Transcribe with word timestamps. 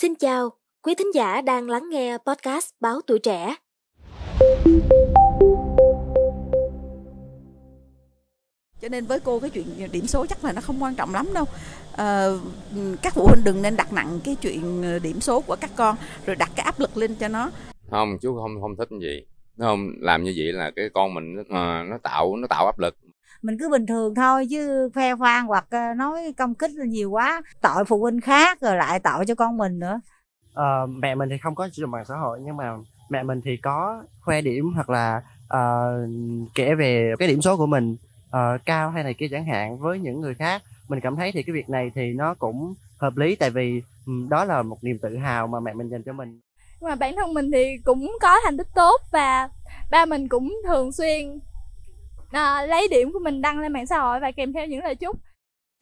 Xin 0.00 0.14
chào, 0.14 0.50
quý 0.82 0.94
thính 0.98 1.14
giả 1.14 1.40
đang 1.40 1.70
lắng 1.70 1.90
nghe 1.90 2.18
podcast 2.26 2.70
Báo 2.80 3.00
Tuổi 3.06 3.18
Trẻ. 3.18 3.54
cho 8.80 8.88
nên 8.90 9.06
với 9.06 9.20
cô 9.20 9.40
cái 9.40 9.50
chuyện 9.50 9.66
điểm 9.92 10.06
số 10.06 10.26
chắc 10.26 10.44
là 10.44 10.52
nó 10.52 10.60
không 10.60 10.82
quan 10.82 10.94
trọng 10.94 11.12
lắm 11.12 11.26
đâu. 11.34 11.44
À, 11.96 12.26
các 13.02 13.14
phụ 13.14 13.26
huynh 13.26 13.44
đừng 13.44 13.62
nên 13.62 13.76
đặt 13.76 13.92
nặng 13.92 14.20
cái 14.24 14.36
chuyện 14.42 14.82
điểm 15.02 15.20
số 15.20 15.40
của 15.40 15.56
các 15.60 15.70
con 15.76 15.96
rồi 16.26 16.36
đặt 16.36 16.50
cái 16.56 16.64
áp 16.64 16.80
lực 16.80 16.96
lên 16.96 17.14
cho 17.14 17.28
nó. 17.28 17.50
Không 17.90 18.18
chú 18.22 18.36
không 18.36 18.60
không 18.60 18.76
thích 18.76 18.92
như 18.92 18.98
vậy. 19.02 19.26
Nó 19.56 19.66
không 19.66 19.90
làm 20.00 20.24
như 20.24 20.34
vậy 20.36 20.52
là 20.52 20.70
cái 20.76 20.88
con 20.94 21.14
mình 21.14 21.36
nó, 21.48 21.82
nó 21.82 21.98
tạo 22.02 22.36
nó 22.36 22.46
tạo 22.50 22.66
áp 22.66 22.78
lực 22.78 22.96
mình 23.42 23.58
cứ 23.58 23.68
bình 23.68 23.86
thường 23.86 24.14
thôi 24.14 24.46
chứ 24.50 24.90
khoe 24.94 25.16
khoang 25.16 25.46
hoặc 25.46 25.66
nói 25.96 26.34
công 26.36 26.54
kích 26.54 26.70
nhiều 26.70 27.10
quá 27.10 27.42
tội 27.60 27.84
phụ 27.84 28.00
huynh 28.00 28.20
khác 28.20 28.60
rồi 28.60 28.76
lại 28.76 29.00
tội 29.00 29.26
cho 29.26 29.34
con 29.34 29.56
mình 29.56 29.78
nữa. 29.78 30.00
Uh, 30.52 30.90
mẹ 30.90 31.14
mình 31.14 31.28
thì 31.28 31.38
không 31.38 31.54
có 31.54 31.68
sử 31.68 31.80
dụng 31.80 31.90
mạng 31.90 32.04
xã 32.08 32.16
hội 32.16 32.40
nhưng 32.42 32.56
mà 32.56 32.72
mẹ 33.10 33.22
mình 33.22 33.40
thì 33.44 33.56
có 33.56 34.04
khoe 34.20 34.40
điểm 34.40 34.72
hoặc 34.74 34.90
là 34.90 35.22
uh, 35.54 36.10
kể 36.54 36.74
về 36.74 37.14
cái 37.18 37.28
điểm 37.28 37.42
số 37.42 37.56
của 37.56 37.66
mình 37.66 37.96
uh, 38.26 38.64
cao 38.64 38.90
hay 38.90 39.04
này 39.04 39.14
kia 39.14 39.28
chẳng 39.30 39.44
hạn 39.44 39.78
với 39.78 39.98
những 39.98 40.20
người 40.20 40.34
khác. 40.34 40.62
Mình 40.88 41.00
cảm 41.00 41.16
thấy 41.16 41.32
thì 41.32 41.42
cái 41.42 41.54
việc 41.54 41.70
này 41.70 41.90
thì 41.94 42.12
nó 42.12 42.34
cũng 42.34 42.74
hợp 42.98 43.16
lý 43.16 43.36
tại 43.36 43.50
vì 43.50 43.82
um, 44.06 44.28
đó 44.28 44.44
là 44.44 44.62
một 44.62 44.84
niềm 44.84 44.98
tự 45.02 45.16
hào 45.16 45.46
mà 45.46 45.60
mẹ 45.60 45.74
mình 45.74 45.88
dành 45.88 46.02
cho 46.02 46.12
mình. 46.12 46.40
Nhưng 46.80 46.90
mà 46.90 46.96
bản 46.96 47.14
thân 47.16 47.34
mình 47.34 47.50
thì 47.52 47.76
cũng 47.84 48.12
có 48.20 48.36
thành 48.44 48.56
tích 48.56 48.68
tốt 48.74 49.00
và 49.12 49.48
ba 49.90 50.06
mình 50.06 50.28
cũng 50.28 50.56
thường 50.66 50.92
xuyên 50.92 51.38
à, 52.30 52.66
lấy 52.66 52.88
điểm 52.88 53.12
của 53.12 53.18
mình 53.18 53.40
đăng 53.40 53.58
lên 53.58 53.72
mạng 53.72 53.86
xã 53.86 53.98
hội 53.98 54.20
và 54.20 54.30
kèm 54.30 54.52
theo 54.52 54.66
những 54.66 54.84
lời 54.84 54.94
chúc 54.94 55.16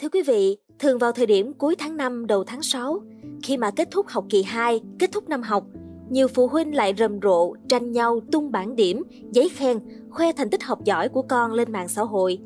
Thưa 0.02 0.08
quý 0.08 0.22
vị, 0.22 0.56
thường 0.78 0.98
vào 0.98 1.12
thời 1.12 1.26
điểm 1.26 1.52
cuối 1.52 1.76
tháng 1.78 1.96
5 1.96 2.26
đầu 2.26 2.44
tháng 2.44 2.62
6, 2.62 3.00
khi 3.42 3.56
mà 3.56 3.70
kết 3.70 3.88
thúc 3.90 4.06
học 4.08 4.24
kỳ 4.30 4.42
2, 4.42 4.80
kết 4.98 5.12
thúc 5.12 5.28
năm 5.28 5.42
học, 5.42 5.64
nhiều 6.10 6.28
phụ 6.28 6.46
huynh 6.46 6.74
lại 6.74 6.94
rầm 6.98 7.20
rộ, 7.22 7.54
tranh 7.68 7.92
nhau 7.92 8.20
tung 8.32 8.52
bảng 8.52 8.76
điểm, 8.76 9.02
giấy 9.32 9.48
khen, 9.48 9.78
khoe 10.10 10.32
thành 10.32 10.50
tích 10.50 10.62
học 10.62 10.84
giỏi 10.84 11.08
của 11.08 11.22
con 11.22 11.52
lên 11.52 11.72
mạng 11.72 11.88
xã 11.88 12.02
hội. 12.02 12.38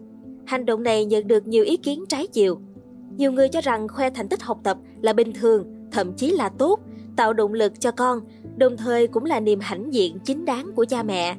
Hành 0.46 0.66
động 0.66 0.82
này 0.82 1.04
nhận 1.04 1.28
được 1.28 1.46
nhiều 1.46 1.64
ý 1.64 1.76
kiến 1.76 2.04
trái 2.08 2.26
chiều. 2.26 2.60
Nhiều 3.16 3.32
người 3.32 3.48
cho 3.48 3.60
rằng 3.60 3.88
khoe 3.88 4.10
thành 4.10 4.28
tích 4.28 4.42
học 4.42 4.60
tập 4.62 4.78
là 5.02 5.12
bình 5.12 5.32
thường, 5.32 5.88
thậm 5.92 6.12
chí 6.16 6.30
là 6.30 6.48
tốt, 6.48 6.80
tạo 7.16 7.32
động 7.32 7.52
lực 7.52 7.80
cho 7.80 7.90
con, 7.90 8.20
đồng 8.56 8.76
thời 8.76 9.06
cũng 9.06 9.24
là 9.24 9.40
niềm 9.40 9.60
hãnh 9.60 9.94
diện 9.94 10.18
chính 10.24 10.44
đáng 10.44 10.72
của 10.76 10.84
cha 10.84 11.02
mẹ. 11.02 11.36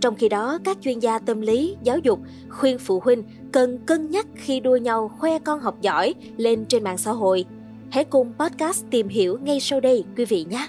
Trong 0.00 0.14
khi 0.14 0.28
đó, 0.28 0.58
các 0.64 0.78
chuyên 0.80 0.98
gia 0.98 1.18
tâm 1.18 1.40
lý, 1.40 1.76
giáo 1.82 1.98
dục 1.98 2.20
khuyên 2.48 2.78
phụ 2.78 3.00
huynh 3.00 3.22
cần 3.52 3.78
cân 3.86 4.10
nhắc 4.10 4.26
khi 4.34 4.60
đua 4.60 4.76
nhau 4.76 5.08
khoe 5.08 5.38
con 5.38 5.60
học 5.60 5.80
giỏi 5.80 6.14
lên 6.36 6.64
trên 6.64 6.84
mạng 6.84 6.98
xã 6.98 7.10
hội. 7.10 7.44
Hãy 7.90 8.04
cùng 8.04 8.32
podcast 8.38 8.84
tìm 8.90 9.08
hiểu 9.08 9.38
ngay 9.42 9.60
sau 9.60 9.80
đây 9.80 10.04
quý 10.16 10.24
vị 10.24 10.46
nhé. 10.50 10.68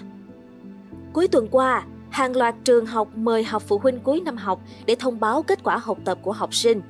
Cuối 1.12 1.28
tuần 1.28 1.48
qua, 1.50 1.86
hàng 2.10 2.36
loạt 2.36 2.54
trường 2.64 2.86
học 2.86 3.08
mời 3.16 3.44
học 3.44 3.62
phụ 3.66 3.78
huynh 3.78 4.00
cuối 4.00 4.20
năm 4.20 4.36
học 4.36 4.60
để 4.86 4.94
thông 4.94 5.20
báo 5.20 5.42
kết 5.42 5.62
quả 5.62 5.78
học 5.78 5.98
tập 6.04 6.18
của 6.22 6.32
học 6.32 6.54
sinh. 6.54 6.80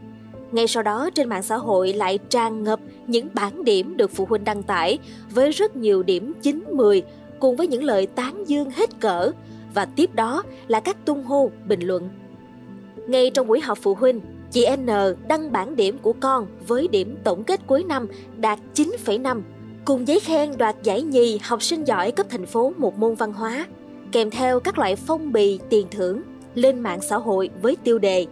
Ngay 0.53 0.67
sau 0.67 0.83
đó 0.83 1.11
trên 1.11 1.29
mạng 1.29 1.43
xã 1.43 1.57
hội 1.57 1.93
lại 1.93 2.19
tràn 2.29 2.63
ngập 2.63 2.81
những 3.07 3.29
bản 3.35 3.65
điểm 3.65 3.97
được 3.97 4.11
phụ 4.11 4.27
huynh 4.29 4.45
đăng 4.45 4.63
tải 4.63 4.99
với 5.31 5.51
rất 5.51 5.77
nhiều 5.77 6.03
điểm 6.03 6.33
9, 6.43 6.65
10 6.73 7.03
cùng 7.41 7.57
với 7.57 7.67
những 7.67 7.85
lời 7.85 8.07
tán 8.07 8.45
dương 8.49 8.71
hết 8.71 9.01
cỡ 9.01 9.33
và 9.75 9.85
tiếp 9.85 10.15
đó 10.15 10.43
là 10.69 10.81
các 10.81 10.97
tung 11.05 11.25
hô, 11.25 11.51
bình 11.69 11.81
luận. 11.81 12.09
Ngay 13.11 13.31
trong 13.31 13.47
buổi 13.47 13.61
họp 13.61 13.79
phụ 13.79 13.95
huynh, 13.95 14.21
chị 14.51 14.67
N 14.77 14.87
đăng 15.29 15.53
bản 15.53 15.77
điểm 15.77 15.99
của 15.99 16.13
con 16.21 16.47
với 16.67 16.89
điểm 16.89 17.17
tổng 17.25 17.45
kết 17.45 17.61
cuối 17.67 17.85
năm 17.85 18.07
đạt 18.37 18.59
9,5 18.75 19.43
cùng 19.85 20.09
giấy 20.09 20.21
khen 20.21 20.59
đoạt 20.59 20.77
giải 20.83 21.03
nhì 21.03 21.39
học 21.43 21.63
sinh 21.63 21.85
giỏi 21.85 22.13
cấp 22.13 22.27
thành 22.31 22.47
phố 22.47 22.73
một 22.77 22.99
môn 22.99 23.15
văn 23.15 23.33
hóa, 23.33 23.67
kèm 24.13 24.31
theo 24.31 24.61
các 24.61 24.79
loại 24.79 24.97
phong 24.97 25.33
bì 25.33 25.59
tiền 25.69 25.87
thưởng 25.91 26.23
lên 26.55 26.81
mạng 26.81 27.01
xã 27.01 27.17
hội 27.17 27.51
với 27.63 27.77
tiêu 27.85 27.99
đề 27.99 28.27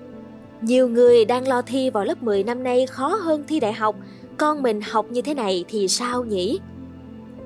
Nhiều 0.61 0.89
người 0.89 1.25
đang 1.25 1.49
lo 1.49 1.63
thi 1.63 1.91
vào 1.91 2.05
lớp 2.05 2.23
10 2.23 2.45
năm 2.45 2.63
nay 2.63 2.87
khó 2.87 3.09
hơn 3.09 3.45
thi 3.49 3.61
đại 3.61 3.73
học, 3.73 3.97
con 4.37 4.63
mình 4.63 4.81
học 4.81 5.07
như 5.11 5.23
thế 5.23 5.35
này 5.35 5.65
thì 5.69 5.89
sao 5.89 6.25
nhỉ? 6.25 6.59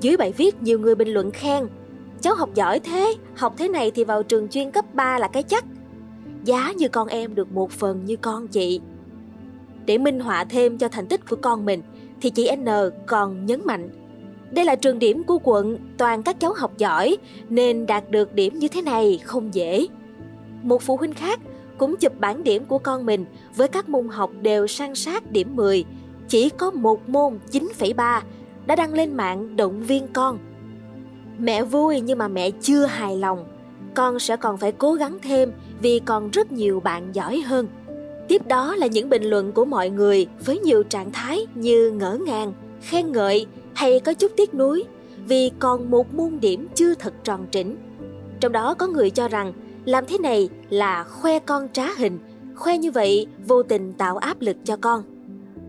Dưới 0.00 0.16
bài 0.16 0.32
viết 0.36 0.62
nhiều 0.62 0.78
người 0.78 0.94
bình 0.94 1.08
luận 1.08 1.30
khen 1.30 1.66
Cháu 2.20 2.34
học 2.34 2.54
giỏi 2.54 2.80
thế, 2.80 3.14
học 3.36 3.54
thế 3.58 3.68
này 3.68 3.90
thì 3.90 4.04
vào 4.04 4.22
trường 4.22 4.48
chuyên 4.48 4.70
cấp 4.70 4.94
3 4.94 5.18
là 5.18 5.28
cái 5.28 5.42
chắc. 5.42 5.64
Giá 6.44 6.72
như 6.72 6.88
con 6.88 7.08
em 7.08 7.34
được 7.34 7.52
một 7.52 7.70
phần 7.70 8.04
như 8.04 8.16
con 8.16 8.48
chị. 8.48 8.80
Để 9.86 9.98
minh 9.98 10.20
họa 10.20 10.44
thêm 10.44 10.78
cho 10.78 10.88
thành 10.88 11.06
tích 11.06 11.28
của 11.28 11.36
con 11.36 11.64
mình, 11.64 11.82
thì 12.20 12.30
chị 12.30 12.50
N 12.56 12.66
còn 13.06 13.46
nhấn 13.46 13.60
mạnh 13.64 13.90
đây 14.52 14.64
là 14.64 14.76
trường 14.76 14.98
điểm 14.98 15.24
của 15.24 15.38
quận, 15.42 15.78
toàn 15.98 16.22
các 16.22 16.40
cháu 16.40 16.52
học 16.56 16.78
giỏi 16.78 17.16
nên 17.48 17.86
đạt 17.86 18.10
được 18.10 18.34
điểm 18.34 18.58
như 18.58 18.68
thế 18.68 18.82
này 18.82 19.20
không 19.24 19.54
dễ. 19.54 19.86
Một 20.62 20.82
phụ 20.82 20.96
huynh 20.96 21.14
khác 21.14 21.40
cũng 21.78 21.96
chụp 21.96 22.12
bản 22.18 22.44
điểm 22.44 22.64
của 22.64 22.78
con 22.78 23.06
mình 23.06 23.24
với 23.56 23.68
các 23.68 23.88
môn 23.88 24.08
học 24.08 24.30
đều 24.42 24.66
sang 24.66 24.94
sát 24.94 25.32
điểm 25.32 25.56
10, 25.56 25.84
chỉ 26.28 26.48
có 26.48 26.70
một 26.70 27.08
môn 27.08 27.38
9,3 27.52 28.20
đã 28.66 28.76
đăng 28.76 28.94
lên 28.94 29.14
mạng 29.14 29.56
động 29.56 29.82
viên 29.82 30.08
con. 30.12 30.38
Mẹ 31.38 31.64
vui 31.64 32.00
nhưng 32.00 32.18
mà 32.18 32.28
mẹ 32.28 32.50
chưa 32.50 32.86
hài 32.86 33.16
lòng. 33.16 33.44
Con 33.94 34.18
sẽ 34.18 34.36
còn 34.36 34.58
phải 34.58 34.72
cố 34.72 34.94
gắng 34.94 35.18
thêm 35.22 35.52
vì 35.82 36.00
còn 36.04 36.30
rất 36.30 36.52
nhiều 36.52 36.80
bạn 36.80 37.14
giỏi 37.14 37.40
hơn. 37.40 37.68
Tiếp 38.28 38.46
đó 38.46 38.76
là 38.76 38.86
những 38.86 39.08
bình 39.08 39.24
luận 39.24 39.52
của 39.52 39.64
mọi 39.64 39.90
người 39.90 40.26
với 40.44 40.58
nhiều 40.58 40.82
trạng 40.82 41.12
thái 41.12 41.46
như 41.54 41.90
ngỡ 41.90 42.18
ngàng, 42.26 42.52
khen 42.80 43.12
ngợi 43.12 43.46
hay 43.74 44.00
có 44.00 44.14
chút 44.14 44.32
tiếc 44.36 44.54
nuối 44.54 44.84
vì 45.28 45.50
còn 45.58 45.90
một 45.90 46.14
môn 46.14 46.40
điểm 46.40 46.68
chưa 46.74 46.94
thật 46.94 47.14
tròn 47.24 47.46
trĩnh. 47.50 47.76
Trong 48.40 48.52
đó 48.52 48.74
có 48.74 48.86
người 48.86 49.10
cho 49.10 49.28
rằng 49.28 49.52
làm 49.84 50.06
thế 50.06 50.18
này 50.18 50.48
là 50.70 51.04
khoe 51.04 51.38
con 51.38 51.68
trá 51.72 51.86
hình, 51.96 52.18
khoe 52.54 52.78
như 52.78 52.90
vậy 52.90 53.26
vô 53.46 53.62
tình 53.62 53.92
tạo 53.92 54.16
áp 54.16 54.40
lực 54.40 54.56
cho 54.64 54.76
con. 54.76 55.02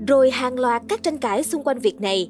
Rồi 0.07 0.31
hàng 0.31 0.59
loạt 0.59 0.81
các 0.87 1.03
tranh 1.03 1.17
cãi 1.17 1.43
xung 1.43 1.63
quanh 1.63 1.79
việc 1.79 2.01
này. 2.01 2.29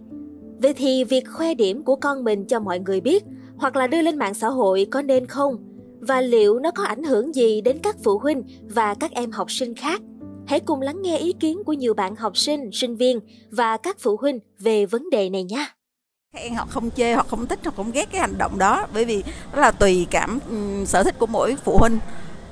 Vậy 0.58 0.74
thì 0.74 1.04
việc 1.04 1.24
khoe 1.34 1.54
điểm 1.54 1.84
của 1.84 1.96
con 1.96 2.24
mình 2.24 2.46
cho 2.46 2.60
mọi 2.60 2.80
người 2.80 3.02
biết 3.02 3.24
hoặc 3.58 3.75
là 3.75 3.88
đưa 3.88 4.02
lên 4.02 4.18
mạng 4.18 4.34
xã 4.34 4.48
hội 4.48 4.88
có 4.92 5.02
nên 5.02 5.25
không? 5.25 5.73
Và 6.08 6.22
liệu 6.22 6.59
nó 6.59 6.72
có 6.72 6.84
ảnh 6.84 7.03
hưởng 7.03 7.36
gì 7.36 7.62
đến 7.62 7.80
các 7.84 7.96
phụ 8.03 8.19
huynh 8.19 8.44
và 8.64 8.96
các 9.00 9.12
em 9.12 9.31
học 9.31 9.52
sinh 9.52 9.75
khác? 9.75 10.02
Hãy 10.47 10.59
cùng 10.59 10.81
lắng 10.81 11.02
nghe 11.02 11.18
ý 11.18 11.34
kiến 11.40 11.64
của 11.66 11.74
nhiều 11.74 11.94
bạn 11.94 12.16
học 12.16 12.38
sinh, 12.38 12.69
sinh 12.74 12.96
viên 12.96 13.19
và 13.52 13.78
các 13.78 13.97
phụ 14.00 14.18
huynh 14.22 14.40
về 14.59 14.86
vấn 14.86 15.09
đề 15.09 15.30
này 15.30 15.44
nhé. 15.44 15.66
Các 16.34 16.40
em 16.40 16.56
họ 16.56 16.68
không 16.69 16.90
chê, 16.92 17.13
họ 17.13 17.25
không 17.30 17.47
thích, 17.47 17.59
họ 17.66 17.72
không 17.75 17.92
ghét 17.92 18.12
cái 18.12 18.22
hành 18.22 18.38
động 18.38 18.58
đó 18.58 18.88
bởi 18.94 19.06
vì 19.06 19.24
đó 19.53 19.62
là 19.62 19.72
tùy 19.72 20.08
cảm 20.12 20.40
um, 20.50 20.86
sở 20.86 21.03
thích 21.03 21.19
của 21.19 21.25
mỗi 21.25 21.56
phụ 21.63 21.78
huynh. 21.78 22.00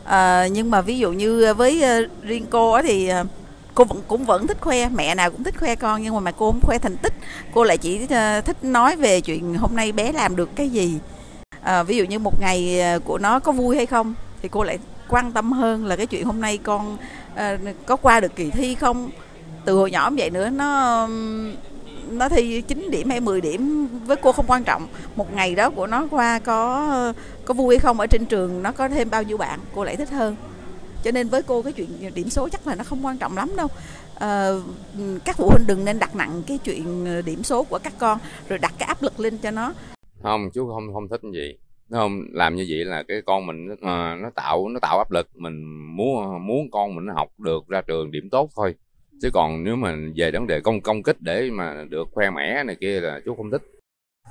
À, 0.04 0.48
nhưng 0.48 0.72
mà 0.72 0.82
ví 0.82 1.00
dụ 1.00 1.12
như 1.12 1.54
với 1.54 1.84
uh, 2.04 2.24
riêng 2.24 2.46
cô 2.50 2.82
thì 2.82 3.10
uh, 3.22 3.28
cô 3.76 3.84
vẫn 3.84 4.02
cũng 4.08 4.26
vẫn 4.26 4.48
thích 4.48 4.58
khoe 4.62 4.90
mẹ 4.90 5.16
nào 5.16 5.32
cũng 5.32 5.44
thích 5.44 5.60
khoe 5.60 5.76
con 5.76 6.04
nhưng 6.04 6.14
mà 6.14 6.20
mà 6.20 6.32
cô 6.32 6.52
không 6.52 6.62
khoe 6.62 6.78
thành 6.78 6.98
tích 6.98 7.14
cô 7.54 7.64
lại 7.64 7.78
chỉ 7.78 8.00
uh, 8.04 8.46
thích 8.46 8.64
nói 8.64 8.96
về 8.96 9.22
chuyện 9.22 9.56
hôm 9.56 9.76
nay 9.76 9.92
bé 9.92 10.12
làm 10.12 10.36
được 10.36 10.50
cái 10.56 10.70
gì 10.70 11.00
à, 11.64 11.84
ví 11.84 11.98
dụ 11.98 12.04
như 12.04 12.20
một 12.20 12.42
ngày 12.42 12.82
à, 12.82 12.98
của 13.06 13.18
nó 13.18 13.40
có 13.40 13.52
vui 13.52 13.76
hay 13.76 13.86
không 13.86 14.14
thì 14.42 14.50
cô 14.50 14.64
lại 14.64 14.80
quan 15.10 15.32
tâm 15.32 15.52
hơn 15.52 15.86
là 15.86 15.96
cái 15.96 16.08
chuyện 16.08 16.26
hôm 16.26 16.42
nay 16.42 16.58
con 16.58 16.98
à, 17.36 17.58
có 17.86 17.96
qua 17.96 18.20
được 18.20 18.36
kỳ 18.36 18.50
thi 18.50 18.76
không? 18.76 19.10
Từ 19.66 19.76
hồi 19.76 19.92
nhỏ 19.92 20.10
vậy 20.18 20.30
nữa 20.30 20.50
nó 20.50 21.08
nó 22.10 22.30
thi 22.30 22.62
9 22.62 22.92
điểm 22.92 23.10
hay 23.10 23.20
10 23.20 23.42
điểm 23.42 23.88
với 24.06 24.18
cô 24.18 24.32
không 24.32 24.46
quan 24.48 24.64
trọng. 24.64 24.88
Một 25.16 25.34
ngày 25.34 25.56
đó 25.56 25.70
của 25.70 25.88
nó 25.88 26.08
qua 26.12 26.40
có 26.40 27.14
có 27.46 27.54
vui 27.54 27.76
hay 27.76 27.80
không 27.80 28.00
ở 28.00 28.08
trên 28.08 28.26
trường 28.26 28.64
nó 28.64 28.72
có 28.72 28.90
thêm 28.90 29.10
bao 29.10 29.24
nhiêu 29.24 29.38
bạn 29.38 29.60
cô 29.76 29.84
lại 29.84 29.96
thích 29.96 30.10
hơn. 30.10 30.36
Cho 31.04 31.12
nên 31.12 31.30
với 31.30 31.42
cô 31.44 31.62
cái 31.62 31.74
chuyện 31.74 32.14
điểm 32.14 32.30
số 32.30 32.50
chắc 32.50 32.68
là 32.68 32.76
nó 32.76 32.84
không 32.84 33.06
quan 33.06 33.18
trọng 33.18 33.38
lắm 33.38 33.52
đâu. 33.56 33.68
À, 34.20 34.50
các 35.26 35.38
phụ 35.38 35.50
huynh 35.50 35.68
đừng 35.68 35.86
nên 35.86 36.00
đặt 36.00 36.16
nặng 36.16 36.44
cái 36.48 36.58
chuyện 36.58 37.06
ờ, 37.06 37.22
điểm 37.22 37.44
số 37.44 37.64
của 37.64 37.80
các 37.84 37.94
con 37.98 38.20
rồi 38.50 38.60
đặt 38.60 38.74
cái 38.78 38.88
áp 38.88 39.04
lực 39.04 39.20
lên 39.20 39.38
cho 39.38 39.52
nó 39.52 39.74
không 40.24 40.50
chú 40.54 40.68
không 40.74 40.94
không 40.94 41.08
thích 41.10 41.24
như 41.24 41.32
vậy. 41.34 41.58
Nó 41.90 41.98
không 41.98 42.22
làm 42.32 42.56
như 42.56 42.66
vậy 42.70 42.86
là 42.86 43.04
cái 43.08 43.22
con 43.26 43.46
mình 43.46 43.68
nó, 43.82 44.16
nó 44.16 44.30
tạo 44.36 44.68
nó 44.70 44.80
tạo 44.80 44.98
áp 44.98 45.12
lực. 45.12 45.30
Mình 45.36 45.64
muốn 45.96 46.48
muốn 46.48 46.72
con 46.72 46.96
mình 46.96 47.06
nó 47.06 47.14
học 47.14 47.30
được 47.38 47.68
ra 47.68 47.82
trường 47.82 48.12
điểm 48.12 48.30
tốt 48.32 48.50
thôi. 48.56 48.76
Chứ 49.22 49.30
còn 49.34 49.64
nếu 49.64 49.76
mà 49.76 49.96
về 50.16 50.32
vấn 50.32 50.48
đề 50.48 50.60
công 50.60 50.82
công 50.82 51.04
kích 51.04 51.18
để 51.22 51.50
mà 51.52 51.86
được 51.90 52.08
khoe 52.12 52.30
mẽ 52.30 52.64
này 52.64 52.76
kia 52.80 53.00
là 53.00 53.20
chú 53.26 53.36
không 53.36 53.52
thích. 53.52 53.62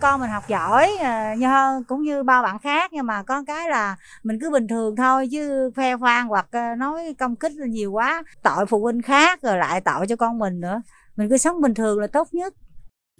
Con 0.00 0.20
mình 0.20 0.30
học 0.30 0.42
giỏi 0.48 0.90
như 1.38 1.48
cũng 1.88 2.02
như 2.02 2.22
bao 2.22 2.42
bạn 2.42 2.58
khác 2.58 2.92
nhưng 2.92 3.06
mà 3.06 3.22
có 3.22 3.44
cái 3.46 3.68
là 3.68 3.96
mình 4.22 4.38
cứ 4.40 4.50
bình 4.50 4.68
thường 4.68 4.96
thôi 4.96 5.28
chứ 5.30 5.70
khoe 5.76 5.96
khoang 5.96 6.28
hoặc 6.28 6.48
nói 6.78 7.14
công 7.18 7.36
kích 7.36 7.52
nhiều 7.52 7.92
quá 7.92 8.22
tội 8.42 8.66
phụ 8.66 8.80
huynh 8.80 9.02
khác 9.02 9.42
rồi 9.42 9.56
lại 9.56 9.80
tội 9.80 10.06
cho 10.06 10.16
con 10.16 10.38
mình 10.38 10.60
nữa. 10.60 10.82
Mình 11.16 11.28
cứ 11.28 11.36
sống 11.36 11.60
bình 11.60 11.74
thường 11.74 11.98
là 11.98 12.06
tốt 12.06 12.28
nhất. 12.32 12.54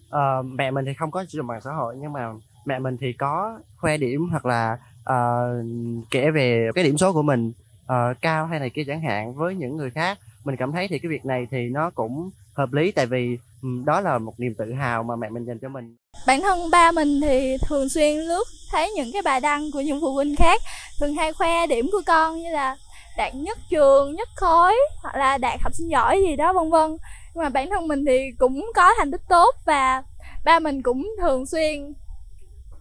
Uh, 0.08 0.46
mẹ 0.46 0.70
mình 0.70 0.84
thì 0.84 0.94
không 0.94 1.10
có 1.10 1.24
sử 1.24 1.36
dụng 1.36 1.46
mạng 1.46 1.60
xã 1.64 1.70
hội 1.72 1.94
nhưng 2.00 2.12
mà 2.12 2.28
mẹ 2.64 2.78
mình 2.78 2.96
thì 3.00 3.12
có 3.12 3.60
khoe 3.76 3.96
điểm 3.96 4.28
hoặc 4.30 4.46
là 4.46 4.78
uh, 5.10 5.64
kể 6.10 6.30
về 6.30 6.70
cái 6.74 6.84
điểm 6.84 6.98
số 6.98 7.12
của 7.12 7.22
mình 7.22 7.52
uh, 7.84 8.20
cao 8.20 8.46
hay 8.46 8.60
này 8.60 8.70
kia 8.70 8.84
chẳng 8.86 9.00
hạn 9.00 9.34
với 9.34 9.54
những 9.54 9.76
người 9.76 9.90
khác. 9.90 10.18
Mình 10.44 10.56
cảm 10.56 10.72
thấy 10.72 10.88
thì 10.88 10.98
cái 10.98 11.10
việc 11.10 11.24
này 11.24 11.46
thì 11.50 11.68
nó 11.68 11.90
cũng 11.90 12.30
hợp 12.54 12.72
lý 12.72 12.92
tại 12.92 13.06
vì 13.06 13.38
đó 13.84 14.00
là 14.00 14.18
một 14.18 14.40
niềm 14.40 14.54
tự 14.54 14.72
hào 14.72 15.02
mà 15.02 15.16
mẹ 15.16 15.28
mình 15.28 15.44
dành 15.44 15.58
cho 15.58 15.68
mình. 15.68 15.96
Bản 16.26 16.40
thân 16.40 16.70
ba 16.70 16.92
mình 16.92 17.20
thì 17.20 17.56
thường 17.66 17.88
xuyên 17.88 18.16
lướt 18.16 18.44
thấy 18.70 18.90
những 18.96 19.10
cái 19.12 19.22
bài 19.22 19.40
đăng 19.40 19.70
của 19.72 19.80
những 19.80 20.00
phụ 20.00 20.14
huynh 20.14 20.36
khác 20.36 20.60
thường 21.00 21.14
hay 21.14 21.32
khoe 21.32 21.66
điểm 21.66 21.88
của 21.92 22.02
con 22.06 22.38
như 22.38 22.50
là 22.50 22.76
đạt 23.16 23.34
nhất 23.34 23.58
trường 23.70 24.14
nhất 24.14 24.28
khối 24.36 24.74
hoặc 25.02 25.16
là 25.16 25.38
đạt 25.38 25.60
học 25.60 25.74
sinh 25.74 25.90
giỏi 25.90 26.22
gì 26.28 26.36
đó 26.36 26.52
vân 26.52 26.70
vân. 26.70 26.96
Nhưng 27.34 27.44
mà 27.44 27.48
bản 27.48 27.70
thân 27.70 27.88
mình 27.88 28.04
thì 28.04 28.30
cũng 28.38 28.66
có 28.74 28.90
thành 28.98 29.10
tích 29.10 29.22
tốt 29.28 29.54
và 29.66 30.02
ba 30.44 30.58
mình 30.58 30.82
cũng 30.82 31.10
thường 31.20 31.46
xuyên 31.46 31.92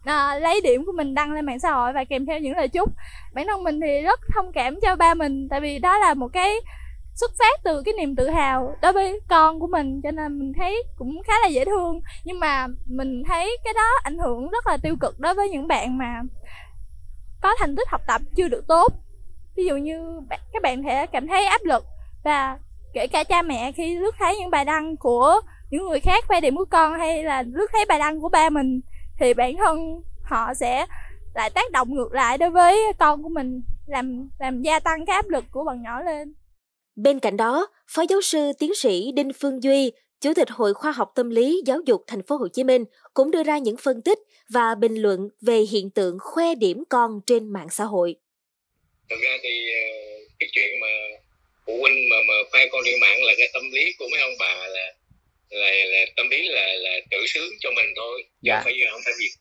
à, 0.03 0.39
lấy 0.39 0.61
điểm 0.61 0.85
của 0.85 0.91
mình 0.91 1.13
đăng 1.13 1.31
lên 1.31 1.45
mạng 1.45 1.59
xã 1.59 1.71
hội 1.71 1.93
và 1.93 2.03
kèm 2.03 2.25
theo 2.25 2.39
những 2.39 2.57
lời 2.57 2.67
chúc. 2.67 2.89
Bản 3.33 3.47
thân 3.47 3.63
mình 3.63 3.79
thì 3.81 4.01
rất 4.01 4.19
thông 4.35 4.51
cảm 4.51 4.79
cho 4.81 4.95
ba 4.95 5.13
mình 5.13 5.47
tại 5.49 5.61
vì 5.61 5.79
đó 5.79 5.97
là 5.97 6.13
một 6.13 6.27
cái 6.27 6.55
xuất 7.15 7.31
phát 7.39 7.59
từ 7.63 7.83
cái 7.85 7.93
niềm 7.93 8.15
tự 8.15 8.29
hào 8.29 8.75
đối 8.81 8.93
với 8.93 9.19
con 9.29 9.59
của 9.59 9.67
mình 9.67 10.01
cho 10.01 10.11
nên 10.11 10.39
mình 10.39 10.53
thấy 10.53 10.83
cũng 10.97 11.21
khá 11.27 11.33
là 11.41 11.47
dễ 11.47 11.65
thương. 11.65 12.01
Nhưng 12.23 12.39
mà 12.39 12.67
mình 12.85 13.23
thấy 13.27 13.57
cái 13.63 13.73
đó 13.73 13.89
ảnh 14.03 14.17
hưởng 14.17 14.49
rất 14.49 14.67
là 14.67 14.77
tiêu 14.77 14.95
cực 15.01 15.19
đối 15.19 15.33
với 15.33 15.49
những 15.49 15.67
bạn 15.67 15.97
mà 15.97 16.21
có 17.41 17.55
thành 17.59 17.75
tích 17.75 17.89
học 17.89 18.01
tập 18.07 18.21
chưa 18.35 18.47
được 18.47 18.67
tốt. 18.67 18.93
Ví 19.55 19.65
dụ 19.65 19.75
như 19.75 20.21
các 20.29 20.61
bạn 20.61 20.83
thể 20.83 21.05
cảm 21.05 21.27
thấy 21.27 21.45
áp 21.45 21.61
lực 21.63 21.85
và 22.23 22.57
kể 22.93 23.07
cả 23.07 23.23
cha 23.23 23.41
mẹ 23.41 23.71
khi 23.71 23.95
lướt 23.95 24.15
thấy 24.19 24.37
những 24.37 24.49
bài 24.49 24.65
đăng 24.65 24.97
của 24.97 25.41
những 25.69 25.87
người 25.87 25.99
khác 25.99 26.23
khoe 26.27 26.41
điểm 26.41 26.55
của 26.55 26.65
con 26.65 26.99
hay 26.99 27.23
là 27.23 27.41
lướt 27.41 27.67
thấy 27.71 27.85
bài 27.89 27.99
đăng 27.99 28.21
của 28.21 28.29
ba 28.29 28.49
mình 28.49 28.81
thì 29.19 29.33
bản 29.33 29.57
thân 29.57 30.01
họ 30.23 30.53
sẽ 30.53 30.85
lại 31.35 31.49
tác 31.49 31.71
động 31.71 31.95
ngược 31.95 32.13
lại 32.13 32.37
đối 32.37 32.49
với 32.49 32.77
con 32.99 33.23
của 33.23 33.29
mình 33.29 33.61
làm 33.87 34.29
làm 34.39 34.61
gia 34.61 34.79
tăng 34.79 35.05
cái 35.05 35.15
áp 35.15 35.29
lực 35.29 35.43
của 35.51 35.63
bọn 35.63 35.81
nhỏ 35.81 36.01
lên 36.01 36.33
Bên 36.95 37.19
cạnh 37.19 37.37
đó, 37.37 37.67
Phó 37.87 38.03
giáo 38.09 38.21
sư 38.21 38.51
tiến 38.59 38.75
sĩ 38.75 39.11
Đinh 39.15 39.31
Phương 39.39 39.63
Duy, 39.63 39.91
Chủ 40.21 40.33
tịch 40.33 40.49
Hội 40.49 40.73
Khoa 40.73 40.91
học 40.91 41.11
Tâm 41.15 41.29
lý 41.29 41.61
Giáo 41.65 41.79
dục 41.85 42.03
Thành 42.07 42.23
phố 42.23 42.35
Hồ 42.35 42.47
Chí 42.47 42.63
Minh 42.63 42.85
cũng 43.13 43.31
đưa 43.31 43.43
ra 43.43 43.57
những 43.57 43.77
phân 43.77 44.01
tích 44.01 44.19
và 44.49 44.75
bình 44.75 44.95
luận 44.95 45.29
về 45.41 45.59
hiện 45.71 45.89
tượng 45.89 46.17
khoe 46.19 46.55
điểm 46.55 46.83
con 46.89 47.19
trên 47.27 47.53
mạng 47.53 47.67
xã 47.71 47.83
hội. 47.83 48.15
Thực 49.09 49.15
ra 49.21 49.37
thì 49.43 49.69
ờ, 49.73 49.81
cái 50.39 50.49
chuyện 50.51 50.79
mà 50.81 50.87
phụ 51.65 51.77
huynh 51.81 52.09
mà 52.09 52.17
mà 52.27 52.33
khoe 52.51 52.67
con 52.71 52.81
trên 52.85 52.99
mạng 52.99 53.17
là 53.21 53.33
cái 53.37 53.47
tâm 53.53 53.63
lý 53.71 53.93
của 53.99 54.05
mấy 54.11 54.21
ông 54.21 54.33
bà 54.39 54.67
là 54.67 54.93
là, 55.49 55.71
là 55.71 56.05
tâm 56.15 56.29
lý 56.29 56.47
là 56.47 56.73
là 56.73 56.99
tự 57.11 57.17
sướng 57.27 57.53
cho 57.59 57.71
mình 57.71 57.85
thôi, 57.95 58.23
dạ. 58.41 58.55
không 58.55 58.63
phải 58.63 58.73
không 58.91 59.01
phải 59.05 59.13
việc 59.19 59.31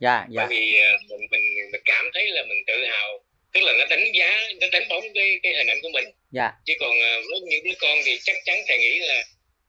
dạ 0.00 0.26
dạ 0.30 0.42
bởi 0.42 0.46
vì 0.50 0.80
ờ, 0.80 0.90
mình 1.08 1.26
mình 1.30 1.70
mình 1.72 1.82
cảm 1.84 2.10
thấy 2.14 2.26
là 2.26 2.42
mình 2.48 2.58
tự 2.66 2.84
hào 2.84 3.24
tức 3.56 3.60
là 3.64 3.72
nó 3.78 3.84
đánh 3.90 4.12
giá 4.14 4.48
nó 4.60 4.66
đánh 4.72 4.88
bóng 4.88 5.04
cái 5.14 5.40
cái 5.42 5.54
hình 5.54 5.66
ảnh 5.66 5.78
của 5.82 5.88
mình. 5.88 6.04
Dạ. 6.30 6.50
Chứ 6.66 6.74
còn 6.80 7.00
ờ, 7.00 7.20
với 7.30 7.40
những 7.40 7.64
đứa 7.64 7.74
con 7.80 7.98
thì 8.04 8.18
chắc 8.24 8.36
chắn 8.44 8.58
thầy 8.68 8.78
nghĩ 8.78 8.98
là 8.98 9.24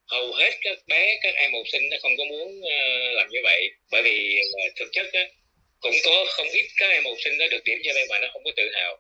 hầu 0.08 0.34
hết 0.34 0.52
các 0.62 0.78
bé 0.88 1.18
các 1.22 1.36
em 1.36 1.54
học 1.54 1.64
sinh 1.72 1.90
nó 1.92 1.98
không 2.02 2.18
có 2.18 2.24
muốn 2.24 2.60
uh, 2.60 3.14
làm 3.16 3.28
như 3.30 3.40
vậy. 3.44 3.70
Bởi 3.92 4.02
vì 4.04 4.42
thực 4.80 4.90
chất 4.92 5.14
á, 5.14 5.24
cũng 5.80 5.96
có 6.06 6.26
không 6.30 6.48
ít 6.48 6.66
các 6.78 6.90
em 6.90 7.04
học 7.04 7.18
sinh 7.24 7.38
nó 7.38 7.48
được 7.48 7.64
điểm 7.64 7.78
cho 7.84 7.94
nên 7.94 8.08
mà 8.10 8.20
nó 8.20 8.28
không 8.34 8.44
có 8.44 8.52
tự 8.56 8.70
hào 8.74 8.98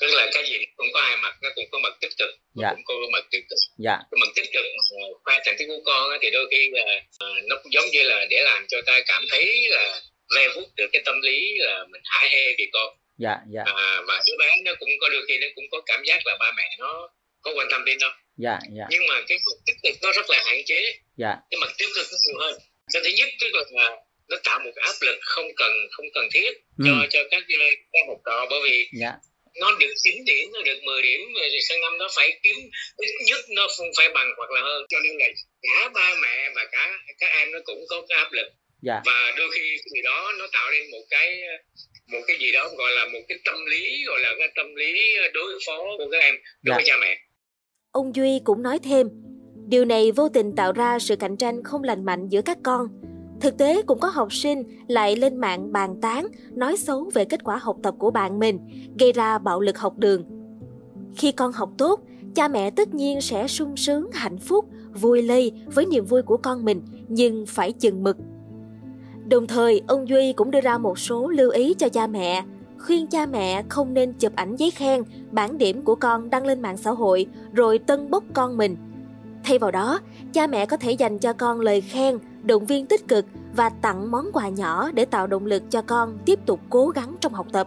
tức 0.00 0.10
là 0.12 0.30
cái 0.34 0.44
gì 0.50 0.58
cũng 0.76 0.86
có 0.92 1.00
hai 1.00 1.16
mặt 1.22 1.34
nó 1.42 1.48
cũng 1.54 1.64
có 1.70 1.78
mặt 1.78 1.92
tích 2.00 2.12
cực 2.18 2.30
dạ. 2.54 2.72
cũng 2.74 2.84
có 2.84 2.94
mặt 3.12 3.24
tiêu 3.30 3.40
cực. 3.50 3.58
Dạ. 3.78 3.96
cái 4.10 4.18
mặt 4.20 4.28
tích 4.34 4.48
cực 4.52 4.64
khoa 5.24 5.40
thành 5.44 5.56
tích 5.58 5.66
của 5.68 5.82
con 5.84 6.10
thì 6.22 6.30
đôi 6.30 6.46
khi 6.50 6.70
là 6.72 7.02
uh, 7.24 7.44
nó 7.48 7.56
cũng 7.62 7.72
giống 7.72 7.84
như 7.92 8.02
là 8.02 8.26
để 8.30 8.40
làm 8.44 8.66
cho 8.68 8.78
ta 8.86 9.00
cảm 9.06 9.24
thấy 9.30 9.68
là 9.70 10.00
ve 10.36 10.48
vuốt 10.54 10.68
được 10.76 10.86
cái 10.92 11.02
tâm 11.04 11.20
lý 11.20 11.54
là 11.58 11.84
mình 11.90 12.02
hả 12.04 12.28
hê 12.32 12.54
vì 12.58 12.66
con. 12.72 12.96
Dạ 13.18 13.36
dạ. 13.54 13.62
À, 13.66 14.00
và 14.06 14.22
đứa 14.26 14.36
bé 14.38 14.56
nó 14.64 14.72
cũng 14.80 14.88
có 15.00 15.08
đôi 15.08 15.22
khi 15.28 15.38
nó 15.38 15.46
cũng 15.54 15.64
có 15.70 15.80
cảm 15.86 16.02
giác 16.04 16.26
là 16.26 16.36
ba 16.40 16.52
mẹ 16.56 16.76
nó 16.78 17.08
có 17.42 17.52
quan 17.56 17.66
tâm 17.70 17.84
đến 17.84 17.98
nó. 18.00 18.14
Dạ 18.36 18.58
dạ. 18.78 18.84
Nhưng 18.90 19.06
mà 19.08 19.14
cái 19.28 19.38
mặt 19.46 19.58
tích 19.66 19.76
cực 19.82 19.94
nó 20.02 20.12
rất 20.12 20.30
là 20.30 20.42
hạn 20.46 20.58
chế. 20.66 20.98
Dạ. 21.16 21.36
Cái 21.50 21.58
mặt 21.60 21.70
tiêu 21.78 21.88
cực 21.94 22.06
nó 22.12 22.18
nhiều 22.26 22.38
hơn. 22.40 22.58
Cái 22.92 23.02
thứ 23.04 23.10
nhất 23.10 23.28
tức 23.40 23.48
là 23.54 23.90
nó 24.28 24.36
tạo 24.44 24.58
một 24.64 24.70
áp 24.76 24.94
lực 25.00 25.18
không 25.20 25.46
cần 25.56 25.72
không 25.90 26.06
cần 26.14 26.28
thiết 26.32 26.50
Ừ. 26.78 26.84
cho 26.86 27.06
cho 27.10 27.20
các 27.30 27.42
các 27.92 28.02
học 28.08 28.18
trò 28.26 28.46
bởi 28.50 28.60
vì 28.64 28.88
dạ 28.92 29.12
nó 29.60 29.68
được 29.80 29.94
9 30.02 30.24
điểm 30.24 30.50
nó 30.54 30.60
được 30.62 30.78
10 30.84 31.02
điểm 31.02 31.20
rồi 31.34 31.60
sang 31.68 31.80
năm 31.80 31.98
nó 31.98 32.08
phải 32.16 32.38
kiếm 32.42 32.56
ít 32.96 33.10
nhất 33.26 33.40
nó 33.56 33.66
không 33.76 33.90
phải 33.96 34.08
bằng 34.14 34.30
hoặc 34.36 34.50
là 34.50 34.60
hơn 34.60 34.82
cho 34.88 34.98
nên 35.04 35.18
là 35.18 35.26
cả 35.62 35.90
ba 35.94 36.14
mẹ 36.22 36.50
và 36.54 36.64
cả 36.72 36.84
các 37.18 37.30
em 37.38 37.52
nó 37.52 37.58
cũng 37.64 37.84
có 37.88 38.02
cái 38.08 38.18
áp 38.18 38.32
lực 38.32 38.48
dạ 38.82 39.00
và 39.06 39.32
đôi 39.38 39.48
khi 39.54 39.76
cái 39.76 39.90
gì 39.94 40.02
đó 40.02 40.32
nó 40.38 40.46
tạo 40.52 40.70
nên 40.70 40.90
một 40.90 41.04
cái 41.10 41.42
một 42.12 42.20
cái 42.26 42.36
gì 42.40 42.52
đó 42.52 42.70
gọi 42.78 42.92
là 42.92 43.06
một 43.12 43.20
cái 43.28 43.38
tâm 43.44 43.66
lý 43.66 44.04
gọi 44.06 44.20
là 44.20 44.34
cái 44.38 44.48
tâm 44.56 44.74
lý 44.74 45.16
đối 45.34 45.52
phó 45.66 45.78
của 45.98 46.08
các 46.12 46.18
em 46.18 46.34
đối 46.62 46.74
với 46.74 46.84
Dạ. 46.86 46.92
cha 46.94 46.96
mẹ 47.00 47.18
Ông 47.92 48.12
Duy 48.16 48.40
cũng 48.44 48.62
nói 48.62 48.78
thêm, 48.84 49.06
điều 49.68 49.84
này 49.84 50.12
vô 50.16 50.28
tình 50.28 50.52
tạo 50.56 50.72
ra 50.72 50.98
sự 50.98 51.16
cạnh 51.16 51.36
tranh 51.36 51.62
không 51.64 51.82
lành 51.82 52.04
mạnh 52.04 52.28
giữa 52.28 52.40
các 52.44 52.58
con. 52.64 52.86
Thực 53.40 53.58
tế 53.58 53.82
cũng 53.82 53.98
có 53.98 54.08
học 54.08 54.32
sinh 54.32 54.62
lại 54.88 55.16
lên 55.16 55.36
mạng 55.36 55.72
bàn 55.72 56.00
tán, 56.00 56.26
nói 56.50 56.76
xấu 56.76 57.10
về 57.14 57.24
kết 57.24 57.44
quả 57.44 57.56
học 57.56 57.76
tập 57.82 57.94
của 57.98 58.10
bạn 58.10 58.38
mình, 58.38 58.58
gây 58.98 59.12
ra 59.12 59.38
bạo 59.38 59.60
lực 59.60 59.78
học 59.78 59.98
đường. 59.98 60.24
Khi 61.16 61.32
con 61.32 61.52
học 61.52 61.70
tốt, 61.78 62.00
cha 62.34 62.48
mẹ 62.48 62.70
tất 62.70 62.94
nhiên 62.94 63.20
sẽ 63.20 63.46
sung 63.46 63.76
sướng, 63.76 64.10
hạnh 64.12 64.38
phúc, 64.38 64.64
vui 64.94 65.22
lây 65.22 65.52
với 65.74 65.86
niềm 65.86 66.04
vui 66.04 66.22
của 66.22 66.36
con 66.36 66.64
mình, 66.64 66.82
nhưng 67.08 67.46
phải 67.46 67.72
chừng 67.72 68.02
mực. 68.02 68.16
Đồng 69.28 69.46
thời, 69.46 69.82
ông 69.86 70.08
Duy 70.08 70.32
cũng 70.32 70.50
đưa 70.50 70.60
ra 70.60 70.78
một 70.78 70.98
số 70.98 71.28
lưu 71.28 71.50
ý 71.50 71.74
cho 71.74 71.88
cha 71.88 72.06
mẹ, 72.06 72.44
khuyên 72.78 73.06
cha 73.06 73.26
mẹ 73.26 73.62
không 73.68 73.94
nên 73.94 74.12
chụp 74.12 74.32
ảnh 74.34 74.56
giấy 74.56 74.70
khen, 74.70 75.02
bản 75.30 75.58
điểm 75.58 75.82
của 75.82 75.94
con 75.94 76.30
đăng 76.30 76.46
lên 76.46 76.62
mạng 76.62 76.76
xã 76.76 76.90
hội 76.90 77.26
rồi 77.52 77.78
tân 77.78 78.10
bốc 78.10 78.24
con 78.32 78.56
mình. 78.56 78.76
Thay 79.44 79.58
vào 79.58 79.70
đó, 79.70 80.00
cha 80.32 80.46
mẹ 80.46 80.66
có 80.66 80.76
thể 80.76 80.92
dành 80.92 81.18
cho 81.18 81.32
con 81.32 81.60
lời 81.60 81.80
khen, 81.80 82.18
động 82.42 82.66
viên 82.66 82.86
tích 82.86 83.08
cực 83.08 83.24
và 83.56 83.68
tặng 83.68 84.10
món 84.10 84.32
quà 84.32 84.48
nhỏ 84.48 84.90
để 84.94 85.04
tạo 85.04 85.26
động 85.26 85.46
lực 85.46 85.62
cho 85.70 85.82
con 85.82 86.18
tiếp 86.24 86.38
tục 86.46 86.60
cố 86.70 86.88
gắng 86.88 87.16
trong 87.20 87.34
học 87.34 87.46
tập. 87.52 87.66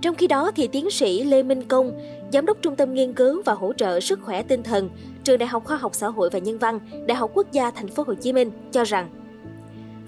Trong 0.00 0.14
khi 0.14 0.26
đó 0.26 0.50
thì 0.56 0.68
tiến 0.68 0.90
sĩ 0.90 1.24
Lê 1.24 1.42
Minh 1.42 1.62
Công, 1.68 1.92
giám 2.32 2.46
đốc 2.46 2.62
Trung 2.62 2.76
tâm 2.76 2.94
nghiên 2.94 3.12
cứu 3.12 3.42
và 3.44 3.52
hỗ 3.52 3.72
trợ 3.72 4.00
sức 4.00 4.20
khỏe 4.22 4.42
tinh 4.42 4.62
thần, 4.62 4.90
Trường 5.24 5.38
Đại 5.38 5.48
học 5.48 5.64
Khoa 5.64 5.76
học 5.76 5.94
Xã 5.94 6.08
hội 6.08 6.30
và 6.30 6.38
Nhân 6.38 6.58
văn, 6.58 6.80
Đại 7.06 7.16
học 7.16 7.30
Quốc 7.34 7.52
gia 7.52 7.70
Thành 7.70 7.88
phố 7.88 8.04
Hồ 8.06 8.14
Chí 8.14 8.32
Minh 8.32 8.50
cho 8.72 8.84
rằng 8.84 9.08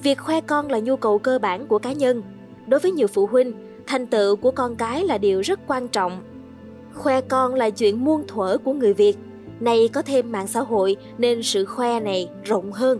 việc 0.02 0.18
khoe 0.18 0.40
con 0.40 0.70
là 0.70 0.78
nhu 0.78 0.96
cầu 0.96 1.18
cơ 1.18 1.38
bản 1.38 1.66
của 1.66 1.78
cá 1.78 1.92
nhân. 1.92 2.22
Đối 2.66 2.80
với 2.80 2.92
nhiều 2.92 3.06
phụ 3.06 3.26
huynh, 3.26 3.52
thành 3.86 4.06
tựu 4.06 4.36
của 4.36 4.50
con 4.50 4.76
cái 4.76 5.04
là 5.04 5.18
điều 5.18 5.40
rất 5.40 5.60
quan 5.66 5.88
trọng. 5.88 6.22
Khoe 6.94 7.20
con 7.20 7.54
là 7.54 7.70
chuyện 7.70 8.04
muôn 8.04 8.26
thuở 8.28 8.58
của 8.64 8.72
người 8.72 8.94
Việt. 8.94 9.16
Nay 9.60 9.88
có 9.92 10.02
thêm 10.02 10.32
mạng 10.32 10.46
xã 10.46 10.60
hội 10.60 10.96
nên 11.18 11.42
sự 11.42 11.64
khoe 11.64 12.00
này 12.00 12.28
rộng 12.44 12.72
hơn. 12.72 12.98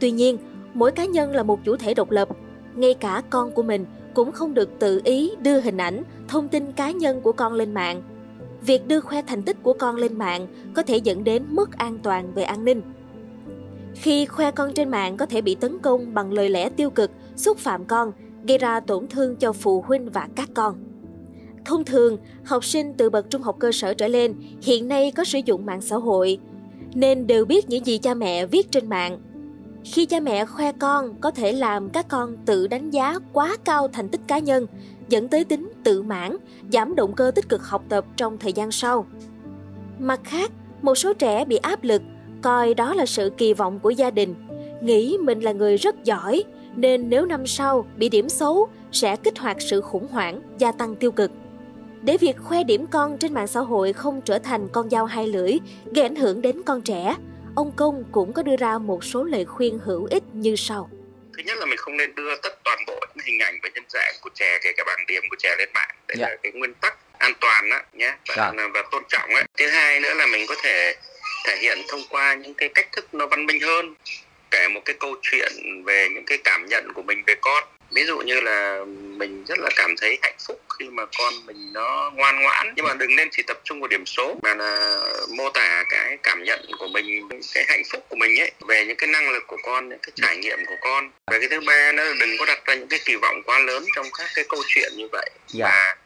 Tuy 0.00 0.10
nhiên, 0.10 0.38
mỗi 0.74 0.92
cá 0.92 1.04
nhân 1.04 1.34
là 1.34 1.42
một 1.42 1.64
chủ 1.64 1.76
thể 1.76 1.94
độc 1.94 2.10
lập. 2.10 2.28
Ngay 2.74 2.94
cả 2.94 3.22
con 3.30 3.50
của 3.50 3.62
mình 3.62 3.84
cũng 4.14 4.32
không 4.32 4.54
được 4.54 4.70
tự 4.78 5.00
ý 5.04 5.30
đưa 5.40 5.60
hình 5.60 5.76
ảnh, 5.76 6.02
thông 6.28 6.48
tin 6.48 6.72
cá 6.72 6.90
nhân 6.90 7.20
của 7.20 7.32
con 7.32 7.52
lên 7.52 7.74
mạng. 7.74 8.02
Việc 8.66 8.88
đưa 8.88 9.00
khoe 9.00 9.22
thành 9.22 9.42
tích 9.42 9.56
của 9.62 9.72
con 9.72 9.96
lên 9.96 10.18
mạng 10.18 10.46
có 10.74 10.82
thể 10.82 10.96
dẫn 10.96 11.24
đến 11.24 11.42
mất 11.48 11.78
an 11.78 11.98
toàn 12.02 12.32
về 12.34 12.42
an 12.42 12.64
ninh. 12.64 12.82
Khi 13.94 14.26
khoe 14.26 14.50
con 14.50 14.72
trên 14.74 14.88
mạng 14.88 15.16
có 15.16 15.26
thể 15.26 15.40
bị 15.40 15.54
tấn 15.54 15.78
công 15.78 16.14
bằng 16.14 16.32
lời 16.32 16.48
lẽ 16.48 16.68
tiêu 16.68 16.90
cực, 16.90 17.10
xúc 17.36 17.58
phạm 17.58 17.84
con, 17.84 18.12
gây 18.48 18.58
ra 18.58 18.80
tổn 18.80 19.06
thương 19.06 19.36
cho 19.36 19.52
phụ 19.52 19.84
huynh 19.86 20.10
và 20.10 20.28
các 20.36 20.48
con. 20.54 20.74
Thông 21.64 21.84
thường, 21.84 22.16
học 22.44 22.64
sinh 22.64 22.94
từ 22.94 23.10
bậc 23.10 23.30
trung 23.30 23.42
học 23.42 23.56
cơ 23.58 23.72
sở 23.72 23.94
trở 23.94 24.08
lên 24.08 24.34
hiện 24.62 24.88
nay 24.88 25.10
có 25.10 25.24
sử 25.24 25.38
dụng 25.44 25.66
mạng 25.66 25.80
xã 25.80 25.96
hội, 25.96 26.38
nên 26.94 27.26
đều 27.26 27.44
biết 27.44 27.68
những 27.68 27.86
gì 27.86 27.98
cha 27.98 28.14
mẹ 28.14 28.46
viết 28.46 28.70
trên 28.70 28.88
mạng. 28.88 29.18
Khi 29.92 30.06
cha 30.06 30.20
mẹ 30.20 30.44
khoe 30.44 30.72
con 30.72 31.14
có 31.20 31.30
thể 31.30 31.52
làm 31.52 31.90
các 31.90 32.08
con 32.08 32.36
tự 32.46 32.66
đánh 32.66 32.90
giá 32.90 33.18
quá 33.32 33.56
cao 33.64 33.88
thành 33.88 34.08
tích 34.08 34.20
cá 34.26 34.38
nhân, 34.38 34.66
dẫn 35.08 35.28
tới 35.28 35.44
tính 35.44 35.72
tự 35.84 36.02
mãn, 36.02 36.36
giảm 36.72 36.94
động 36.94 37.12
cơ 37.12 37.30
tích 37.34 37.48
cực 37.48 37.62
học 37.62 37.82
tập 37.88 38.04
trong 38.16 38.38
thời 38.38 38.52
gian 38.52 38.70
sau. 38.70 39.06
Mặt 39.98 40.20
khác, 40.24 40.50
một 40.82 40.94
số 40.94 41.12
trẻ 41.12 41.44
bị 41.44 41.56
áp 41.56 41.84
lực, 41.84 42.02
coi 42.42 42.74
đó 42.74 42.94
là 42.94 43.06
sự 43.06 43.30
kỳ 43.36 43.54
vọng 43.54 43.78
của 43.78 43.90
gia 43.90 44.10
đình, 44.10 44.34
nghĩ 44.82 45.16
mình 45.20 45.40
là 45.40 45.52
người 45.52 45.76
rất 45.76 46.04
giỏi, 46.04 46.44
nên 46.76 47.10
nếu 47.10 47.26
năm 47.26 47.46
sau 47.46 47.86
bị 47.96 48.08
điểm 48.08 48.28
xấu 48.28 48.68
sẽ 48.92 49.16
kích 49.16 49.38
hoạt 49.38 49.56
sự 49.60 49.80
khủng 49.80 50.06
hoảng, 50.10 50.40
gia 50.58 50.72
tăng 50.72 50.96
tiêu 50.96 51.12
cực. 51.12 51.30
Để 52.02 52.16
việc 52.16 52.36
khoe 52.42 52.64
điểm 52.64 52.86
con 52.86 53.18
trên 53.18 53.34
mạng 53.34 53.46
xã 53.46 53.60
hội 53.60 53.92
không 53.92 54.20
trở 54.20 54.38
thành 54.38 54.68
con 54.68 54.90
dao 54.90 55.04
hai 55.04 55.28
lưỡi, 55.28 55.58
gây 55.94 56.02
ảnh 56.02 56.16
hưởng 56.16 56.42
đến 56.42 56.62
con 56.62 56.82
trẻ, 56.82 57.16
ông 57.56 57.72
Công 57.76 58.04
cũng 58.12 58.32
có 58.32 58.42
đưa 58.42 58.56
ra 58.56 58.78
một 58.78 59.04
số 59.04 59.24
lời 59.24 59.44
khuyên 59.44 59.78
hữu 59.84 60.04
ích 60.10 60.22
như 60.32 60.56
sau. 60.56 60.90
thứ 61.36 61.42
nhất 61.46 61.58
là 61.58 61.66
mình 61.66 61.76
không 61.76 61.96
nên 61.96 62.14
đưa 62.14 62.36
tất 62.42 62.58
toàn 62.64 62.78
bộ 62.86 63.00
những 63.14 63.26
hình 63.26 63.38
ảnh 63.42 63.58
và 63.62 63.68
nhân 63.74 63.84
dạng 63.88 64.14
của 64.20 64.30
trẻ 64.34 64.58
kể 64.62 64.72
cả 64.76 64.84
bảng 64.86 65.06
điểm 65.06 65.22
của 65.30 65.36
trẻ 65.38 65.56
lên 65.58 65.68
mạng 65.74 65.88
đấy 66.08 66.16
Dạ. 66.20 66.28
là 66.28 66.36
cái 66.42 66.52
nguyên 66.52 66.74
tắc 66.74 66.96
an 67.18 67.32
toàn 67.40 67.70
đó 67.70 67.80
nhé 67.92 68.14
và, 68.28 68.34
Dạ. 68.36 68.68
và 68.74 68.82
tôn 68.90 69.02
trọng 69.08 69.30
ấy 69.30 69.44
thứ 69.58 69.68
hai 69.68 70.00
nữa 70.00 70.14
là 70.14 70.26
mình 70.26 70.46
có 70.48 70.54
thể 70.62 70.94
thể 71.46 71.56
hiện 71.60 71.78
thông 71.88 72.00
qua 72.10 72.34
những 72.34 72.54
cái 72.54 72.68
cách 72.68 72.88
thức 72.92 73.14
nó 73.14 73.26
văn 73.26 73.46
minh 73.46 73.60
hơn 73.60 73.94
kể 74.50 74.68
một 74.68 74.80
cái 74.84 74.96
câu 75.00 75.16
chuyện 75.22 75.52
về 75.84 76.08
những 76.14 76.24
cái 76.24 76.38
cảm 76.44 76.66
nhận 76.68 76.92
của 76.94 77.02
mình 77.02 77.22
về 77.26 77.34
con 77.40 77.64
ví 77.94 78.04
dụ 78.04 78.18
như 78.18 78.40
là 78.40 78.84
mình 79.16 79.44
rất 79.48 79.58
là 79.58 79.70
cảm 79.76 79.94
thấy 80.00 80.18
hạnh 80.22 80.36
phúc 80.48 80.60
khi 80.78 80.88
mà 80.88 81.02
con 81.18 81.32
mình 81.46 81.72
nó 81.72 82.10
ngoan 82.14 82.42
ngoãn. 82.42 82.72
Nhưng 82.76 82.84
mà 82.84 82.94
đừng 82.94 83.16
nên 83.16 83.28
chỉ 83.32 83.42
tập 83.42 83.60
trung 83.64 83.80
vào 83.80 83.88
điểm 83.88 84.06
số 84.06 84.36
mà 84.42 84.54
là 84.54 85.00
mô 85.36 85.50
tả 85.50 85.84
cái 85.88 86.18
cảm 86.22 86.44
nhận 86.44 86.66
của 86.78 86.88
mình 86.88 87.28
cái 87.54 87.64
hạnh 87.68 87.82
phúc 87.92 88.04
của 88.08 88.16
mình 88.16 88.40
ấy 88.40 88.50
về 88.68 88.84
những 88.84 88.96
cái 88.96 89.08
năng 89.08 89.30
lực 89.30 89.42
của 89.46 89.58
con 89.62 89.88
những 89.88 89.98
cái 90.02 90.12
trải 90.14 90.36
nghiệm 90.36 90.58
của 90.66 90.76
con. 90.80 91.10
Và 91.26 91.38
cái 91.38 91.48
thứ 91.48 91.60
ba 91.66 91.92
nó 91.92 92.02
đừng 92.20 92.38
có 92.38 92.46
đặt 92.46 92.64
ra 92.64 92.74
những 92.74 92.88
cái 92.88 93.00
kỳ 93.04 93.16
vọng 93.16 93.42
quá 93.46 93.58
lớn 93.58 93.84
trong 93.96 94.06
các 94.18 94.30
cái 94.34 94.44
câu 94.48 94.62
chuyện 94.66 94.92
như 94.96 95.08
vậy. 95.12 95.30
Dạ. 95.48 95.66
và 95.66 95.96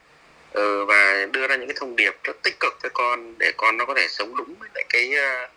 ừ, 0.53 0.85
và 0.85 1.27
đưa 1.33 1.47
ra 1.47 1.57
những 1.57 1.69
cái 1.69 1.77
thông 1.81 1.97
điệp 1.97 2.15
rất 2.25 2.43
tích 2.43 2.61
cực 2.61 2.83
với 2.83 2.91
con 2.95 3.39
để 3.39 3.53
con 3.57 3.77
nó 3.77 3.85
có 3.85 3.95
thể 3.95 4.07
sống 4.09 4.37
đúng 4.37 4.55
với 4.61 4.69
lại 4.75 4.85
cái 4.89 5.15
ờ, 5.15 5.49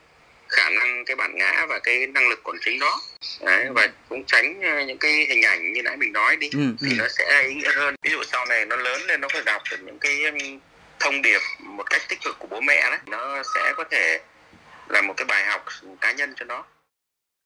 khả 0.53 0.69
năng 0.69 1.05
cái 1.05 1.15
bản 1.15 1.31
ngã 1.37 1.65
và 1.69 1.79
cái 1.83 2.07
năng 2.07 2.29
lực 2.29 2.43
của 2.43 2.55
chính 2.65 2.79
nó 2.79 2.99
Đấy, 3.45 3.65
và 3.75 3.87
cũng 4.09 4.23
tránh 4.27 4.61
ờ, 4.61 4.85
những 4.87 4.97
cái 4.97 5.25
hình 5.29 5.41
ảnh 5.45 5.73
như 5.73 5.81
nãy 5.83 5.97
mình 5.97 6.13
nói 6.13 6.35
đi 6.35 6.49
Ừ, 6.53 6.59
thì 6.81 6.89
ừ. 6.89 6.95
nó 6.97 7.07
sẽ 7.17 7.43
ý 7.47 7.53
nghĩa 7.53 7.71
hơn 7.75 7.95
ví 8.01 8.11
dụ 8.11 8.17
sau 8.31 8.45
này 8.45 8.65
nó 8.65 8.75
lớn 8.75 9.01
lên 9.07 9.21
nó 9.21 9.27
phải 9.33 9.41
đọc 9.45 9.61
được 9.71 9.77
những 9.85 9.99
cái 9.99 10.21
thông 10.99 11.21
điệp 11.21 11.39
một 11.59 11.83
cách 11.89 12.01
tích 12.09 12.19
cực 12.25 12.39
của 12.39 12.47
bố 12.49 12.61
mẹ 12.61 12.81
đấy 12.89 12.99
nó 13.05 13.43
sẽ 13.55 13.73
có 13.77 13.83
thể 13.91 14.19
là 14.89 15.01
một 15.01 15.13
cái 15.17 15.25
bài 15.25 15.45
học 15.45 15.65
cá 16.01 16.11
nhân 16.11 16.33
cho 16.39 16.45
nó 16.45 16.65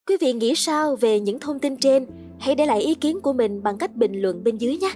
Quý 0.08 0.18
vị 0.22 0.34
nghĩ 0.34 0.56
sao 0.56 0.96
về 0.96 1.20
những 1.20 1.40
thông 1.40 1.60
tin 1.60 1.78
trên? 1.78 2.06
Hãy 2.42 2.56
để 2.56 2.66
lại 2.66 2.80
ý 2.80 2.96
kiến 3.02 3.20
của 3.22 3.34
mình 3.34 3.64
bằng 3.64 3.78
cách 3.78 3.92
bình 3.96 4.22
luận 4.22 4.44
bên 4.44 4.58
dưới 4.58 4.78
nhé. 4.78 4.92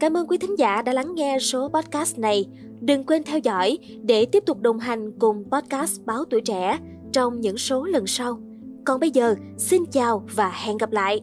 Cảm 0.00 0.16
ơn 0.16 0.26
quý 0.26 0.38
thính 0.38 0.58
giả 0.58 0.82
đã 0.82 0.92
lắng 0.92 1.14
nghe 1.14 1.38
số 1.40 1.70
podcast 1.74 2.18
này. 2.18 2.44
Đừng 2.80 3.04
quên 3.04 3.22
theo 3.22 3.38
dõi 3.38 3.78
để 4.02 4.26
tiếp 4.32 4.42
tục 4.46 4.60
đồng 4.60 4.78
hành 4.78 5.12
cùng 5.18 5.44
podcast 5.52 6.00
Báo 6.06 6.24
Tuổi 6.30 6.40
Trẻ 6.44 6.78
trong 7.12 7.40
những 7.40 7.58
số 7.58 7.84
lần 7.84 8.06
sau. 8.06 8.40
Còn 8.84 9.00
bây 9.00 9.10
giờ, 9.10 9.34
xin 9.58 9.84
chào 9.86 10.26
và 10.34 10.50
hẹn 10.50 10.76
gặp 10.76 10.92
lại! 10.92 11.20